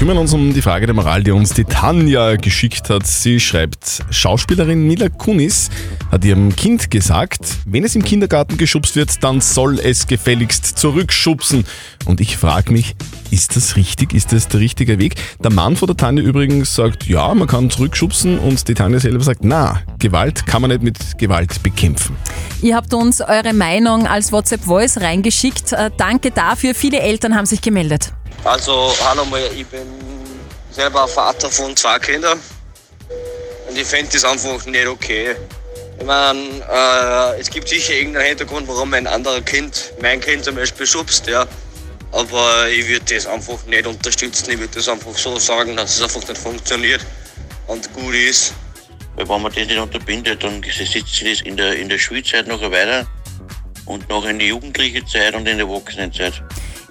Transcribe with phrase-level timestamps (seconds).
[0.00, 3.06] Kümmern uns um die Frage der Moral, die uns die Tanja geschickt hat.
[3.06, 5.68] Sie schreibt, Schauspielerin Mila Kunis
[6.10, 11.66] hat ihrem Kind gesagt, wenn es im Kindergarten geschubst wird, dann soll es gefälligst zurückschubsen.
[12.06, 12.96] Und ich frage mich,
[13.30, 14.14] ist das richtig?
[14.14, 15.16] Ist das der richtige Weg?
[15.44, 19.22] Der Mann von der Tanja übrigens sagt, ja, man kann zurückschubsen und die Tanja selber
[19.22, 22.16] sagt, na, Gewalt kann man nicht mit Gewalt bekämpfen.
[22.62, 25.74] Ihr habt uns eure Meinung als WhatsApp-Voice reingeschickt.
[25.74, 26.74] Äh, danke dafür.
[26.74, 28.14] Viele Eltern haben sich gemeldet.
[28.42, 29.86] Also, hallo ich bin
[30.70, 32.40] selber Vater von zwei Kindern
[33.68, 35.36] und ich finde das einfach nicht okay.
[35.98, 36.40] Ich meine,
[36.72, 41.26] äh, es gibt sicher irgendeinen Hintergrund, warum ein anderes Kind, mein Kind zum Beispiel schubst,
[41.26, 41.46] ja.
[42.12, 44.50] Aber ich würde das einfach nicht unterstützen.
[44.50, 47.04] Ich würde das einfach so sagen, dass es einfach nicht funktioniert
[47.66, 48.54] und gut ist.
[49.16, 52.62] Weil wenn man das nicht unterbindet, dann sitzt das in der, in der Schulzeit noch
[52.62, 53.06] weiter
[53.84, 56.42] und noch in die jugendliche Zeit und in der Erwachsenenzeit.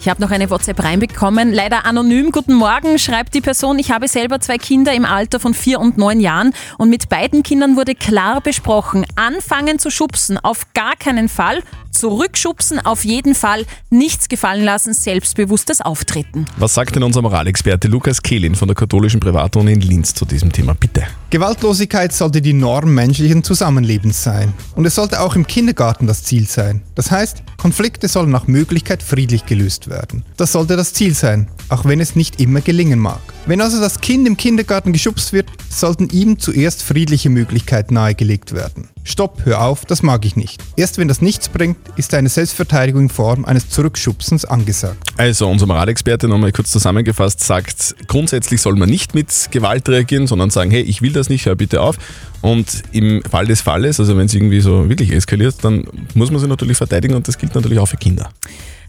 [0.02, 1.52] Ich habe noch eine WhatsApp reinbekommen.
[1.52, 2.32] Leider anonym.
[2.32, 3.80] Guten Morgen, schreibt die Person.
[3.80, 7.44] Ich habe selber zwei Kinder im Alter von vier und neun Jahren und mit beiden
[7.44, 13.66] Kindern wurde klar besprochen, anfangen zu schubsen auf gar keinen Fall, zurückschubsen auf jeden Fall,
[13.90, 16.46] nichts gefallen lassen, selbstbewusstes Auftreten.
[16.56, 20.54] Was sagt denn unser Moralexperte Lukas Kehlin von der katholischen Privatuni in Linz zu diesem
[20.54, 20.76] Thema?
[20.76, 21.08] Bitte.
[21.32, 24.52] Gewaltlosigkeit sollte die Norm menschlichen Zusammenlebens sein.
[24.76, 26.82] Und es sollte auch im Kindergarten das Ziel sein.
[26.96, 30.26] Das heißt, Konflikte sollen nach Möglichkeit friedlich gelöst werden.
[30.38, 33.20] Das sollte das Ziel sein, auch wenn es nicht immer gelingen mag.
[33.46, 38.90] Wenn also das Kind im Kindergarten geschubst wird, sollten ihm zuerst friedliche Möglichkeiten nahegelegt werden.
[39.04, 40.64] Stopp, hör auf, das mag ich nicht.
[40.78, 45.09] Erst wenn das nichts bringt, ist eine Selbstverteidigung in Form eines Zurückschubsens angesagt.
[45.20, 50.50] Also, unser Moralexperte, nochmal kurz zusammengefasst, sagt, grundsätzlich soll man nicht mit Gewalt reagieren, sondern
[50.50, 51.98] sagen, hey, ich will das nicht, hör bitte auf.
[52.40, 56.40] Und im Fall des Falles, also wenn es irgendwie so wirklich eskaliert, dann muss man
[56.40, 58.30] sich natürlich verteidigen und das gilt natürlich auch für Kinder.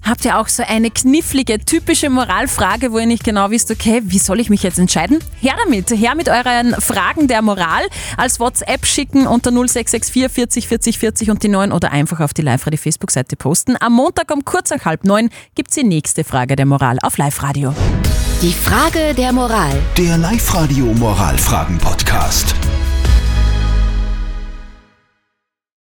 [0.03, 4.19] Habt ihr auch so eine knifflige, typische Moralfrage, wo ihr nicht genau wisst, okay, wie
[4.19, 5.19] soll ich mich jetzt entscheiden?
[5.41, 7.83] Her damit, her mit euren Fragen der Moral
[8.17, 12.43] als WhatsApp schicken unter 0664 40 40 40 und die 9 oder einfach auf die
[12.43, 13.77] Live-Radio Facebook-Seite posten.
[13.79, 17.75] Am Montag um kurz nach halb neun gibt's die nächste Frage der Moral auf Live-Radio.
[18.43, 19.73] Die Frage der Moral.
[19.99, 22.55] Der Live-Radio Moralfragen-Podcast.